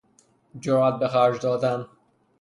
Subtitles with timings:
[0.59, 1.85] جرئت به خرج دادن